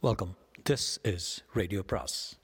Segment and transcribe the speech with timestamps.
[0.00, 0.36] Welcome
[0.70, 2.38] this is radio பிராஸ்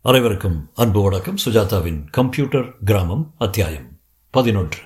[0.00, 1.36] அனைவருக்கும் அன்பு வணக்கம்.
[1.44, 4.78] சுஜாதாவின் கம்ப்யூட்டர் கிராமம் அத்தியாயம் பதினொன்று.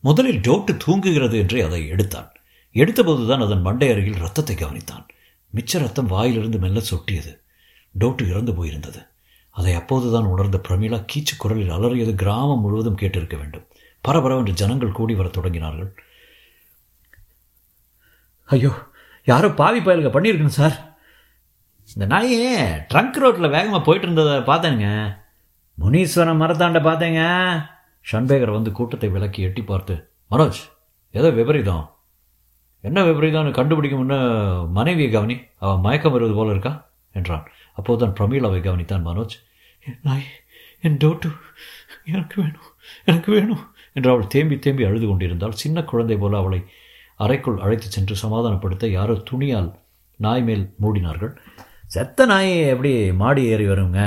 [0.00, 2.32] முதலில் டோட்டு தூங்குகிறது என்று அதை எடுத்தான்.
[2.74, 5.06] எடுத்தபோதுதான் அதன் மண்டை அருகில் ரத்தத்தை கவனித்தான்.
[5.54, 7.36] மிச்ச ரத்தம் வாயிலிருந்து மெல்ல சொட்டியது.
[7.98, 9.14] டோட்டு இறந்து போயிருந்தது.
[9.58, 13.66] அதை அப்போதுதான் உணர்ந்த பிரமிளா கீச்சு குரலில் அலறியது கிராமம் முழுவதும் கேட்டிருக்க வேண்டும்.
[14.08, 15.90] பரபரவென்று ஜனங்கள் கூடி வரத் தொடங்கினார்கள்.
[18.48, 18.72] ஐயோ
[19.24, 20.76] யாரோ பாவி பயலுங்க பண்ணியிருக்கணும் சார்.
[21.94, 22.42] இந்த நாயே
[22.92, 24.86] ட்ரங்க் ரோட்டில் வேகமாக போயிட்டு இருந்ததை பார்த்தேங்க
[25.78, 27.22] முனீஸ்வரன் மரத்தாண்ட பார்த்தேங்க.
[28.12, 29.94] ஷண்பேகர் வந்து கூட்டத்தை விலக்கி எட்டி பார்த்து
[30.30, 30.60] மனோஜ்
[31.10, 31.84] ஏதோ விபரீதம்.
[32.84, 34.16] என்ன விபரீதம்னு கண்டுபிடிக்க முன்ன
[34.70, 35.36] மனைவியை கவனி.
[35.58, 36.72] அவன் மயக்கம் வருவது போல இருக்கா?
[37.12, 37.46] என்றான்.
[37.78, 39.36] அப்போதுதான் பிரமீளாவை கவனித்தான் மனோஜ்.
[40.06, 40.28] நாய்
[40.86, 41.30] என் டோட்டு
[42.12, 42.68] எனக்கு வேணும்
[43.08, 43.64] எனக்கு வேணும்
[43.96, 45.58] என்று அவள் தேம்பி தேம்பி அழுது கொண்டிருந்தாள்.
[45.62, 46.60] சின்ன குழந்தை போல அவளை
[47.24, 49.70] அறைக்குள் அழைத்துச் சென்று சமாதானப்படுத்த யாரோ துணியால்
[50.20, 51.32] நாய் மேல் மூடினார்கள்.
[51.94, 52.92] செத்த நாய் எப்படி
[53.22, 54.00] மாடி ஏறி வருங்க?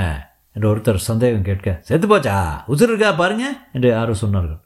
[0.56, 2.38] என்று ஒருத்தர் சந்தேகம் கேட்க செத்து போச்சா?
[2.72, 4.60] உசுர் இருக்கா பாருங்க என்று யாரோ சொன்னார்கள்.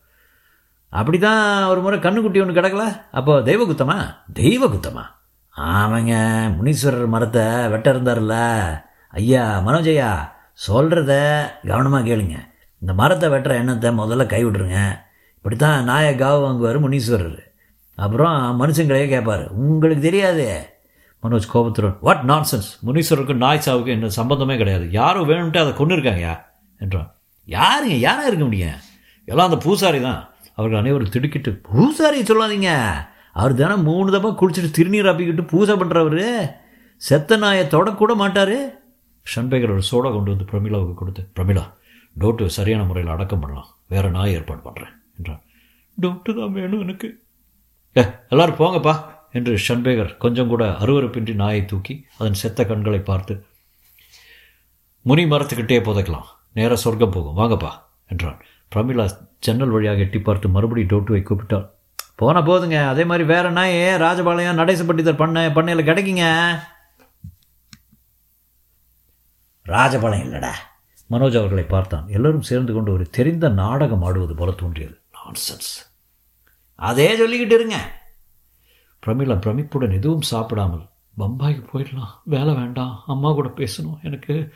[0.93, 2.83] அப்படி தான் ஒரு முறை கண்ணுக்குட்டி ஒன்று கிடக்கல
[3.19, 3.97] அப்போ தெய்வ குத்தமா
[4.39, 5.03] தெய்வ குத்தமா
[5.55, 6.13] ஆமாங்க
[6.57, 8.35] முனீஸ்வரர் மரத்தை வெட்ட இருந்தார்ல
[9.19, 10.11] ஐயா மனோஜ் ஐயா
[10.65, 11.13] சொல்கிறத
[11.69, 12.37] கவனமாக கேளுங்க.
[12.81, 14.79] இந்த மரத்தை வெட்டுற எண்ணத்தை முதல்ல கைவிட்டுருங்க
[15.37, 17.41] இப்படி தான் நாயை காவு வாங்குவார் முனீஸ்வரர்.
[17.97, 20.47] அப்புறம் மனுஷங்களையே கேட்பார் உங்களுக்கு தெரியாது.
[21.23, 24.85] மனோஜ் கோபத்துடன் வாட் நான்சென்ஸ் முனீஸ்வரருக்கு நாய் சாவுக்கு என்ன சம்பந்தமே கிடையாது.
[24.99, 26.35] யாரும் வேணும்ட்டு அதை கொண்டு இருக்காங்கயா
[26.81, 27.09] என்றான்.
[27.57, 27.95] யாருங்க?
[28.07, 28.79] யாராக இருக்க முடியும்?
[29.31, 30.21] எல்லாம் அந்த பூசாரி தான்
[30.57, 32.71] அவர்கள் அனைவரும் திடுக்கிட்டு பூசாரி சொல்லாதீங்க.
[33.39, 36.25] அவர் தினம் மூணு தப்பா குளிச்சுட்டு திருநீர் அப்பிக்கிட்டு பூஜை பண்ணுறவர்
[37.01, 38.57] செத்த நாயை தொடக்கூட மாட்டார்.
[39.31, 41.63] ஷன்பேகர் ஒரு சோடா கொண்டு வந்து பிரமிளாவுக்கு கொடுத்து பிரமிளா
[42.21, 43.69] டோட்டு சரியான முறையில் அடக்கம் பண்ணலாம்.
[43.93, 45.41] வேற நாய் ஏற்பாடு பண்ணுறேன் என்றான்.
[45.97, 47.07] டோட்டு தான் வேணும் எனக்கு.
[47.95, 48.93] ஏ எல்லாரும் போங்கப்பா
[49.37, 53.33] என்று ஷன்பேகர் கொஞ்சம் கூட அருவருப்பின்றி நாயை தூக்கி அதன் செத்த கண்களை பார்த்து
[55.09, 56.27] முனி மரத்துக்கிட்டே புதைக்கலாம்.
[56.57, 57.37] நேராக சொர்க்கம் போகும்.
[57.39, 57.71] வாங்கப்பா
[58.11, 58.39] என்றான்.
[58.71, 59.05] பிரமிளா
[59.45, 61.65] ஜன்னல் வழியாக எட்டி பார்த்து மறுபடியும் டோட்டுவை கூப்பிட்டாள்.
[62.21, 62.77] போன போதுங்க.
[62.91, 63.75] அதே மாதிரி வேற நாய்
[64.05, 66.27] ராஜபாளையம் நடேசப்பட்டிதர் பண்ண பண்ணையில் கிடைக்குங்க?
[69.73, 70.51] ராஜபாளையம் இல்லடா.
[71.09, 72.07] மனோஜ் அவர்களை பார்த்தான்.
[72.07, 74.99] எல்லாரும் சேர்ந்து கொண்டு ஒரு தெரிந்த நாடகம் ஆடுவது போல தோன்றியது.
[75.13, 75.91] நான்சென்ஸ்
[76.75, 78.01] அதே சொல்லிக்கிட்டு இருங்க.
[79.05, 80.85] பிரமிளா பிரமிப்புடன் எதுவும் சாப்பிடாமல்
[81.17, 82.13] பம்பாய்க்கு போயிடலாம்.
[82.25, 83.03] வேலை வேண்டாம்.
[83.07, 84.01] அம்மா கூட பேசணும்.
[84.01, 84.53] எனக்கு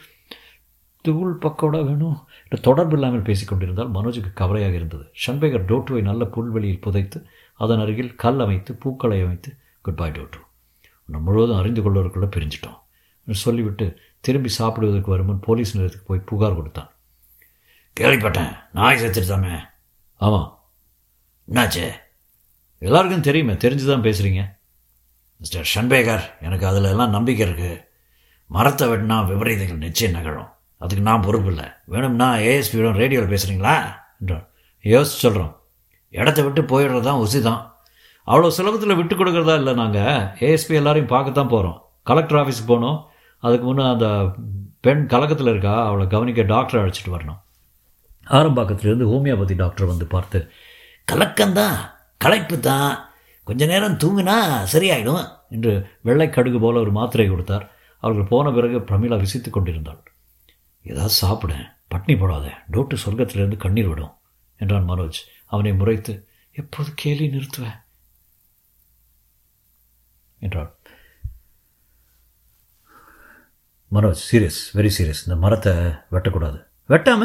[1.01, 2.17] தூள் பக்கோடா வேணும்.
[2.43, 5.03] என்று தொடர்பு இல்லாமல் பேசிக்கொண்டிருந்தால் மனோஜுக்கு கவலையாக இருந்தது.
[5.27, 10.39] ஷன்பேகர் டோட்டுவை நல்ல புல்வெளியில் புதைத்து அதன் அருகில் கல் அமைத்து பூக்களை அமைத்து குட் பை டோட்டு.
[11.05, 12.85] உன்னை முழுவதும் அறிந்து கொள்வதற்குள்ள பிரிஞ்சிட்டோம்.
[13.31, 16.89] சொல்லிவிட்டு திரும்பி சாப்பிடுவதற்கு வருமுன் போலீஸ் நிலையத்துக்கு போய் புகார் கொடுத்தான்.
[17.97, 18.51] கேள்விப்பட்டேன்.
[18.77, 19.55] நாய் செத்துருதாமே
[20.19, 20.49] ஆமாம்
[21.47, 21.85] என்னாச்சு?
[22.81, 23.53] எல்லாருக்கும் தெரியுமே.
[23.63, 24.41] தெரிஞ்சு தான் பேசுகிறீங்க
[25.41, 27.83] மிஸ்டர் ஷன்பேகர் எனக்கு அதில் எல்லாம் நம்பிக்கை இருக்குது
[28.49, 30.49] மரத்தை வெட்டினா விபரீதங்கள் நிச்சயம் நகழும்.
[30.81, 31.67] அதுக்கு நான் பொறுப்பு இல்லை.
[31.93, 33.75] வேணும்னா ஏஎஸ்பியோட ரேடியோவில் பேசுகிறீங்களா
[34.21, 34.45] என்றான்.
[34.85, 35.53] யோசிச்சு சொல்கிறோம்
[36.13, 37.61] இடத்த விட்டு போயிடுறது தான் உசி தான்
[38.27, 41.77] அவ்வளோ சுலபத்தில் விட்டு கொடுக்குறதா இல்லை நாங்கள் ஏஎஸ்பி எல்லாரையும் பார்க்கத்தான் போகிறோம்
[42.09, 42.97] கலெக்டர் ஆஃபீஸுக்கு போகணும்
[43.43, 44.07] அதுக்கு முன்னே அந்த
[44.85, 47.39] பெண் கலக்கத்தில் இருக்கா அவளை கவனிக்க டாக்டரை அழைச்சிட்டு வரணும்.
[48.27, 50.39] ஆரம்பாக்கத்துலேருந்து ஹோமியோபதி டாக்டர் வந்து பார்த்து
[51.07, 51.77] கலக்கம்தான்
[52.17, 52.91] களைப்பு தான்
[53.47, 54.35] கொஞ்ச நேரம் தூங்கினா
[54.73, 55.73] சரியாயிடும் என்று
[56.07, 57.65] வெள்ளை கடுகு போல ஒரு மாத்திரை கொடுத்தார்.
[58.03, 60.01] அவர்கள் போன பிறகு பிரமிளா விசித்து கொண்டிருந்தாள்.
[60.85, 61.53] ஏதாவது சாப்பிட
[61.93, 64.13] பட்னி போடாத டோட்டு சொர்க்கத்திலிருந்து கண்ணீர் விடும்
[64.59, 65.19] என்றான் மனோஜ்.
[65.45, 66.13] அவனை முறைத்து
[66.55, 67.79] எப்போது கேலி நிறுத்துவேன்
[70.39, 70.71] என்றாள்.
[73.95, 75.73] மனோஜ் சீரியஸ் வெரி சீரியஸ் இந்த மரத்தை
[76.13, 76.57] வெட்டக்கூடாது.
[76.93, 77.23] வெட்டாம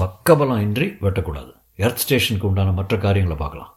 [0.00, 1.52] பக்கபலம் இன்றி வெட்டக்கூடாது.
[1.84, 3.70] எர்த் ஸ்டேஷனுக்கு உண்டான மற்ற காரியங்களை பார்க்கலாம்.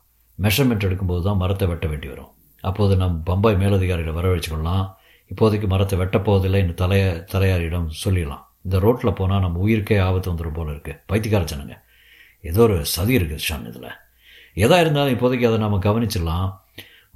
[0.46, 2.32] மெஷர்மெண்ட் எடுக்கும்போது தான் மரத்தை வெட்ட வேண்டி வரும்.
[2.64, 4.86] அப்போது நம் பம்பாய் மேலதிகாரிகளை வரவழைச்சிக்கொள்ளலாம்.
[5.32, 8.44] இப்போதைக்கு மரத்தை வெட்டப்போவதில்லை இந்த தலைய தலையாரியிடம் சொல்லிடலாம்.
[8.66, 11.76] இந்த ரோட்டில் போனால் நம்ம உயிருக்கே ஆபத்து வந்துடும் போல இருக்குது பைத்தியக்கார ஜனங்க
[12.44, 13.92] ஏதோ ஒரு சதி இருக்குது ஷான் இதில்.
[14.66, 16.50] எதாக இருந்தாலும் இப்போதைக்கு அதை நம்ம கவனிச்சிடலாம்.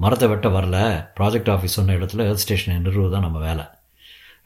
[0.04, 0.78] மரத்தை வெட்ட வரல.
[1.18, 3.66] ப்ராஜெக்ட் ஆஃபீஸ் சொன்ன இடத்துல ஹெல்த் ஸ்டேஷனை நிறுவுவது தான் நம்ம வேலை.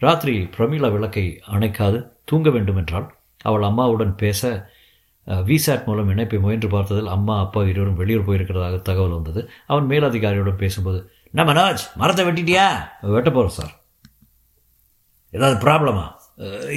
[0.04, 1.25] ராத்திரி பிரமிளா விளக்கை
[1.56, 2.00] அணைக்காது
[2.30, 3.07] தூங்க வேண்டும் என்றால்
[3.50, 4.52] அவள் அம்மாவுடன் பேச
[5.50, 9.42] விசாட் மூலம் இணைப்பை முயன்று பார்த்ததில் அம்மா அப்பா இருவரும் வெளியூர் போயிருக்கிறதாக தகவல் வந்தது.
[9.72, 11.00] அவன் மேலதிகாரியுடன் பேசும்போது
[11.31, 12.68] என்ன மனோஜ் மரத்தை வெட்டிட்டியா?
[13.16, 13.74] வெட்ட போகிறோம் சார்
[15.38, 16.06] ஏதாவது ப்ராப்ளமா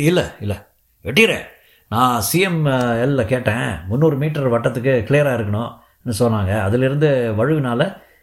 [0.06, 0.56] இல்லை இல்லை.
[1.04, 1.46] வெட்டிடுறேன்
[1.90, 2.62] நான் சிஎம்
[3.04, 3.68] எல்ல கேட்டேன்.
[3.90, 6.52] முந்நூறு மீட்டர் வட்டத்துக்கு கிளியராக இருக்கணும்னு சொன்னாங்க.
[6.66, 7.82] அதிலிருந்து வழுவினால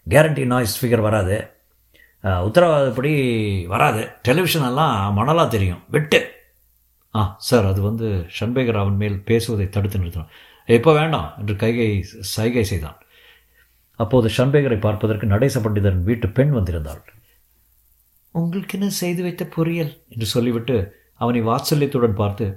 [0.09, 1.37] கேரண்டி நாய்ஸ் ஃபிகர் வராது.
[2.47, 3.13] உத்தரவாதப்படி
[3.73, 4.01] வராது.
[4.27, 5.81] டெலிவிஷன் எல்லாம் மணலாக தெரியும்.
[5.95, 6.19] வெட்டு.
[7.15, 8.07] ஆ சார் அது வந்து
[8.37, 10.31] ஷன்பேகர் அவன் மேல் பேசுவதை தடுத்து நிறுத்தினான்
[10.77, 11.89] எப்போ வேண்டாம் என்று கைகை
[12.35, 12.97] சைகை செய்தான்.
[13.99, 17.03] அப்போது ஷன்பேகரை பார்ப்பதற்கு நடேச பண்டிதன் வீட்டு பெண் வந்திருந்தாள்.
[18.31, 20.77] உங்களுக்கு என்ன செய்து வைத்த பொரியல் என்று சொல்லிவிட்டு
[21.23, 22.47] அவனை வாத்சல்யத்துடன் பார்த்து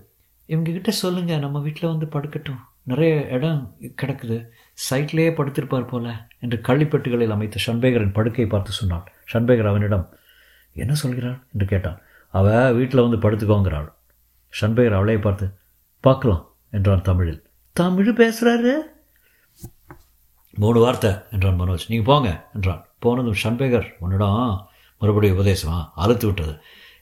[0.53, 2.63] இவங்க கிட்ட சொல்லுங்க நம்ம வீட்டில் வந்து படுக்கட்டும்.
[2.91, 3.61] நிறைய இடம்
[4.03, 4.39] கிடக்குது.
[4.87, 10.17] சைட்லேயே படுத்திருப்பார் போல என்று கள்ளிப்பெட்டுகளில் அமைத்த ஷன்பேகரின் படுக்கையை பார்த்து சொன்னாள் ஷன்பேகர் அவனிடம்
[10.73, 11.39] என்ன சொல்கிறாள்?
[11.53, 11.99] என்று கேட்டான்.
[12.35, 13.89] அவ வீட்டில் வந்து படுத்துக்கோங்கிறாள்.
[14.61, 15.47] ஷன்பேகர் அவளையை பார்த்து
[16.01, 17.43] பார்க்கலாம் என்றான் தமிழில்.
[17.73, 18.75] தமிழ் பேசுகிறாரு
[20.55, 21.89] மூணு வார்த்தை என்றான் மனோஜ்.
[21.89, 22.87] நீங்கள் போங்க என்றான்.
[22.99, 24.67] போனதும் ஷன்பேகர் உன்னிடம்
[24.99, 25.79] மறுபடியும் உபதேசமா?
[25.95, 26.55] அறுத்து விட்டது.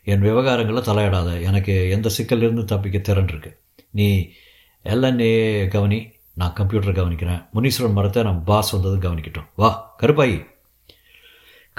[0.05, 1.31] என் விவகாரங்களில் தலையிடாத.
[1.43, 3.51] எனக்கு எந்த சிக்கலிருந்து தப்பிக்க திறன் இருக்கு.
[3.91, 4.09] நீ
[4.85, 5.33] எல்என்ஏ
[5.69, 5.99] கவனி
[6.37, 7.47] நான் கம்ப்யூட்டரை கவனிக்கிறேன்.
[7.55, 9.47] முனீஸ்வரன் மரத்தை நம்ம பாஸ் வந்ததும் கவனிக்கட்டும்.
[9.57, 10.47] வா கருப்பாயி.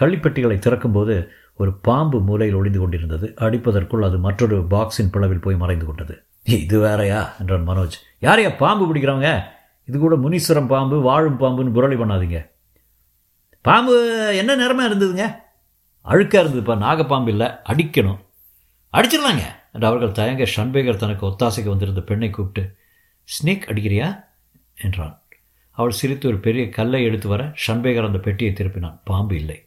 [0.01, 3.33] கள்ளிப்பெட்டிகளை திறக்கும்போது ஒரு பாம்பு மூலையில் ஒளிந்து கொண்டிருந்தது.
[3.37, 6.23] அடிப்பதற்குள் அது மற்றொரு பாக்ஸின் பிளவில் போய் மறைந்து கொண்டது.
[6.43, 7.35] இது வேறையா?
[7.39, 7.97] என்றான் மனோஜ்.
[8.21, 9.43] யாரையா பாம்பு பிடிக்கிறவங்க?
[9.85, 12.49] இது கூட முனீஸ்வரம் பாம்பு வாழும் பாம்புன்னு புரளி பண்ணாதீங்க.
[13.61, 13.95] பாம்பு
[14.35, 15.39] என்ன நேரமாக இருந்ததுங்க?
[16.05, 16.75] அழுக்காக இருந்ததுப்பா.
[16.77, 17.47] நாகப்பாம்பு இல்லை.
[17.47, 18.25] அடிக்கணும்.
[18.93, 19.43] அடிச்சிடலாங்க!
[19.73, 22.75] என்று அவர்கள் தயங்க ஷன்பேகர் தனக்கு ஒத்தாசைக்கு வந்திருந்த பெண்ணை கூப்பிட்டு
[23.27, 24.26] ஸ்னேக் அடிக்கிறியா?
[24.81, 25.21] என்றான்.
[25.71, 28.99] அவள் சிரித்து ஒரு பெரிய கல்லை எடுத்து வர ஷன்பேகர் அந்த பெட்டியை திருப்பினான்.
[29.03, 29.65] பாம்பு இல்லை.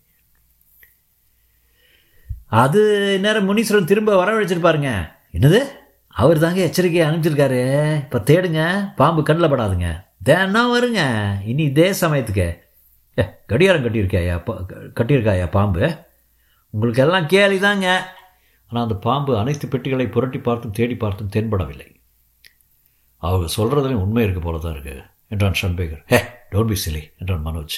[2.46, 2.80] அது
[3.20, 5.60] நேரம் முனீஸ்வரன் திரும்ப வரவழைச்சிருப்பாருங்க என்னது?
[6.08, 7.60] அவர் தாங்க எச்சரிக்கையை அனுப்பிச்சிருக்காரு.
[7.98, 8.92] இப்போ தேடுங்க.
[8.96, 10.04] பாம்பு கண்ணில் படாதுங்க.
[10.22, 11.02] தினம் வருங்க.
[11.44, 12.58] இனி இதே சமயத்துக்கு.
[13.18, 14.34] ஏ கடியாரம் கட்டியிருக்காயா
[15.00, 15.96] கட்டியிருக்காயா பாம்பு?
[16.70, 18.16] உங்களுக்கு எல்லாம் கேலி தாங்க
[18.66, 21.99] ஆனால் அந்த பாம்பு அனைத்து பெட்டிகளை புரட்டி பார்த்தும் தேடி பார்த்தும் தென்படவில்லை.
[23.28, 25.02] அவங்க சொல்கிறதுலையும் உண்மை இருக்க போல தான் இருக்குது
[25.34, 26.18] என்றான் ஷன்பேகர் ஹே
[26.52, 27.76] டோன்ட் பி சிலி என்றான் மனோஜ்.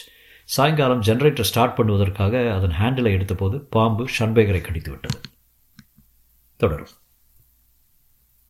[0.48, 5.18] சாயங்காலம் ஜெனரேட்டர் ஸ்டார்ட் பண்ணுவதற்காக அதன் ஹேண்டிலை எடுத்தபோது பாம்பு ஷன்பேகரை கடித்து விட்டது
[6.60, 6.92] தொடரும்.